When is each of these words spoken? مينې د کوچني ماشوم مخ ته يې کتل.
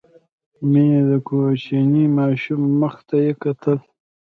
مينې 0.71 1.01
د 1.09 1.11
کوچني 1.27 2.05
ماشوم 2.17 2.61
مخ 2.81 2.95
ته 3.07 3.15
يې 3.25 3.31
کتل. 3.41 3.77